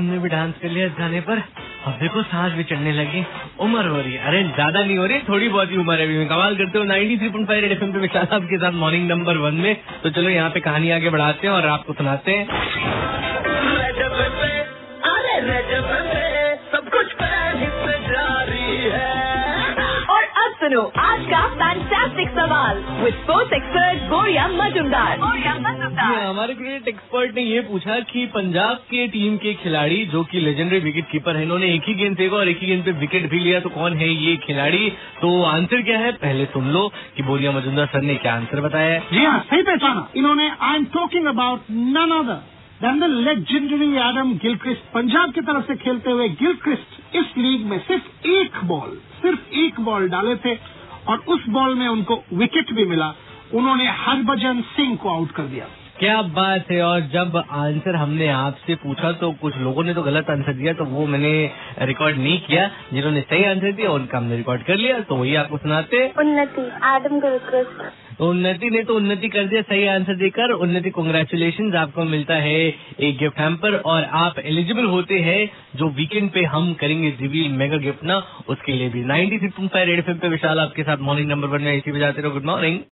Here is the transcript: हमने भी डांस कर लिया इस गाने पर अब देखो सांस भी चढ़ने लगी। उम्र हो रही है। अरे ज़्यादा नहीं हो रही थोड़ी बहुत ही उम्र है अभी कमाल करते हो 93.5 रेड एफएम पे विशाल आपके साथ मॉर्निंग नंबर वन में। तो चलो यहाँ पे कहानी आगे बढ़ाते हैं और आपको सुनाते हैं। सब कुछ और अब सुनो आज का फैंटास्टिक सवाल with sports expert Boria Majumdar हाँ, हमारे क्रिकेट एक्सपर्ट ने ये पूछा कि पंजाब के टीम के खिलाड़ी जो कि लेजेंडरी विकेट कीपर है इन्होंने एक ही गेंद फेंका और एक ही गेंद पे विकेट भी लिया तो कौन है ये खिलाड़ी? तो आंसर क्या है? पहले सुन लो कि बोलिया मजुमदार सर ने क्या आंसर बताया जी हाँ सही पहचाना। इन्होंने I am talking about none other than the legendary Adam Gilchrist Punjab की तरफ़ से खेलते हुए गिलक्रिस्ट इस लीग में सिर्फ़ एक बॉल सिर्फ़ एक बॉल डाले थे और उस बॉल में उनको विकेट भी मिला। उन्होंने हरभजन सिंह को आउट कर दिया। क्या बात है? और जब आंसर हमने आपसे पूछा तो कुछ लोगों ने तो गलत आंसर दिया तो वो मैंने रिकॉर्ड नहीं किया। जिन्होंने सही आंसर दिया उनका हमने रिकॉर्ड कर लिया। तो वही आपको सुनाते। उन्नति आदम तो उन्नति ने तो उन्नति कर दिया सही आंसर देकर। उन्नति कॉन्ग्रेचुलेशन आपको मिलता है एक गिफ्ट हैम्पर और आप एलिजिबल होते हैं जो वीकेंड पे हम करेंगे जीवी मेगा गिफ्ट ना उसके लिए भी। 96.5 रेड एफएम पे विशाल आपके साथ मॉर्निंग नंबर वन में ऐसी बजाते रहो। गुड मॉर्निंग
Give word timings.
हमने 0.00 0.18
भी 0.18 0.28
डांस 0.28 0.52
कर 0.62 0.68
लिया 0.70 0.86
इस 0.86 0.92
गाने 0.98 1.20
पर 1.22 1.42
अब 1.86 1.92
देखो 2.00 2.22
सांस 2.24 2.52
भी 2.52 2.64
चढ़ने 2.64 2.92
लगी। 2.92 3.24
उम्र 3.60 3.86
हो 3.86 3.96
रही 3.98 4.12
है। 4.12 4.26
अरे 4.28 4.42
ज़्यादा 4.44 4.80
नहीं 4.80 4.96
हो 4.98 5.06
रही 5.06 5.18
थोड़ी 5.28 5.48
बहुत 5.48 5.70
ही 5.70 5.76
उम्र 5.78 5.94
है 5.94 6.04
अभी 6.04 6.26
कमाल 6.28 6.56
करते 6.56 6.78
हो 6.78 6.84
93.5 6.84 7.60
रेड 7.60 7.72
एफएम 7.72 7.92
पे 7.92 7.98
विशाल 8.00 8.26
आपके 8.32 8.58
साथ 8.58 8.72
मॉर्निंग 8.80 9.08
नंबर 9.10 9.36
वन 9.38 9.54
में। 9.64 9.74
तो 10.02 10.10
चलो 10.10 10.30
यहाँ 10.30 10.50
पे 10.50 10.60
कहानी 10.60 10.90
आगे 10.90 11.10
बढ़ाते 11.10 11.46
हैं 11.46 11.54
और 11.54 11.66
आपको 11.68 11.92
सुनाते 11.92 12.32
हैं। 12.32 12.44
सब 16.72 16.88
कुछ 16.90 17.08
और 20.10 20.22
अब 20.42 20.50
सुनो 20.60 20.82
आज 21.00 21.20
का 21.26 21.40
फैंटास्टिक 21.54 22.28
सवाल 22.30 22.76
with 23.02 23.14
sports 23.14 23.52
expert 23.54 24.08
Boria 24.10 24.46
Majumdar 24.50 25.18
हाँ, 26.10 26.28
हमारे 26.28 26.54
क्रिकेट 26.54 26.88
एक्सपर्ट 26.88 27.34
ने 27.34 27.42
ये 27.42 27.60
पूछा 27.60 27.98
कि 28.04 28.24
पंजाब 28.26 28.76
के 28.86 29.06
टीम 29.08 29.36
के 29.36 29.52
खिलाड़ी 29.54 30.04
जो 30.06 30.22
कि 30.30 30.40
लेजेंडरी 30.40 30.78
विकेट 30.78 31.04
कीपर 31.10 31.36
है 31.36 31.42
इन्होंने 31.42 31.66
एक 31.74 31.82
ही 31.88 31.94
गेंद 31.94 32.16
फेंका 32.16 32.36
और 32.36 32.48
एक 32.48 32.58
ही 32.60 32.66
गेंद 32.66 32.84
पे 32.84 32.92
विकेट 33.00 33.28
भी 33.30 33.38
लिया 33.38 33.60
तो 33.60 33.68
कौन 33.68 33.96
है 33.96 34.08
ये 34.14 34.36
खिलाड़ी? 34.36 34.90
तो 35.20 35.42
आंसर 35.44 35.82
क्या 35.82 35.98
है? 35.98 36.10
पहले 36.24 36.44
सुन 36.46 36.70
लो 36.72 36.86
कि 37.16 37.22
बोलिया 37.22 37.52
मजुमदार 37.52 37.86
सर 37.86 38.02
ने 38.02 38.14
क्या 38.16 38.34
आंसर 38.34 38.60
बताया 38.60 38.98
जी 39.12 39.24
हाँ 39.24 39.38
सही 39.50 39.62
पहचाना। 39.62 40.06
इन्होंने 40.16 40.50
I 40.60 40.76
am 40.76 40.84
talking 40.94 41.26
about 41.26 41.70
none 41.70 42.18
other 42.18 42.42
than 42.82 43.00
the 43.00 43.10
legendary 43.20 43.92
Adam 44.08 44.34
Gilchrist 44.42 44.92
Punjab 44.94 45.32
की 45.32 45.40
तरफ़ 45.40 45.66
से 45.66 45.76
खेलते 45.76 46.10
हुए 46.10 46.28
गिलक्रिस्ट 46.42 47.16
इस 47.16 47.34
लीग 47.38 47.66
में 47.66 47.78
सिर्फ़ 47.78 48.28
एक 48.28 48.64
बॉल 48.64 49.00
सिर्फ़ 49.22 49.54
एक 49.64 49.80
बॉल 49.80 50.08
डाले 50.08 50.36
थे 50.44 50.58
और 51.08 51.24
उस 51.28 51.48
बॉल 51.48 51.74
में 51.74 51.88
उनको 51.88 52.22
विकेट 52.34 52.72
भी 52.72 52.84
मिला। 52.84 53.14
उन्होंने 53.54 53.86
हरभजन 53.98 54.60
सिंह 54.72 54.96
को 54.96 55.08
आउट 55.08 55.30
कर 55.30 55.42
दिया। 55.42 55.66
क्या 56.00 56.20
बात 56.34 56.70
है? 56.70 56.80
और 56.82 57.00
जब 57.12 57.36
आंसर 57.36 57.96
हमने 57.96 58.28
आपसे 58.28 58.74
पूछा 58.74 59.10
तो 59.12 59.30
कुछ 59.32 59.56
लोगों 59.56 59.82
ने 59.84 59.94
तो 59.94 60.02
गलत 60.02 60.30
आंसर 60.30 60.52
दिया 60.52 60.72
तो 60.72 60.84
वो 60.84 61.06
मैंने 61.06 61.32
रिकॉर्ड 61.82 62.18
नहीं 62.18 62.38
किया। 62.40 62.68
जिन्होंने 62.92 63.20
सही 63.20 63.44
आंसर 63.44 63.72
दिया 63.72 63.90
उनका 63.90 64.18
हमने 64.18 64.36
रिकॉर्ड 64.36 64.62
कर 64.62 64.76
लिया। 64.76 65.00
तो 65.00 65.16
वही 65.16 65.34
आपको 65.34 65.58
सुनाते। 65.58 66.06
उन्नति 66.18 66.70
आदम 66.84 67.20
तो 67.20 68.28
उन्नति 68.28 68.70
ने 68.70 68.82
तो 68.82 68.94
उन्नति 68.94 69.28
कर 69.28 69.44
दिया 69.44 69.62
सही 69.62 69.86
आंसर 69.86 70.16
देकर। 70.16 70.52
उन्नति 70.54 70.90
कॉन्ग्रेचुलेशन 70.90 71.74
आपको 71.76 72.04
मिलता 72.04 72.34
है 72.36 72.58
एक 73.00 73.18
गिफ्ट 73.18 73.38
हैम्पर 73.38 73.76
और 73.86 74.04
आप 74.20 74.38
एलिजिबल 74.38 74.84
होते 74.86 75.18
हैं 75.18 75.40
जो 75.76 75.88
वीकेंड 75.90 76.30
पे 76.30 76.44
हम 76.46 76.72
करेंगे 76.74 77.10
जीवी 77.20 77.46
मेगा 77.58 77.76
गिफ्ट 77.78 78.04
ना 78.04 78.22
उसके 78.48 78.72
लिए 78.72 78.88
भी। 78.88 79.04
96.5 79.04 79.84
रेड 79.84 79.98
एफएम 79.98 80.18
पे 80.18 80.28
विशाल 80.28 80.60
आपके 80.60 80.82
साथ 80.82 80.96
मॉर्निंग 81.00 81.30
नंबर 81.30 81.48
वन 81.48 81.62
में 81.62 81.76
ऐसी 81.76 81.92
बजाते 81.92 82.22
रहो। 82.22 82.30
गुड 82.30 82.44
मॉर्निंग 82.44 82.80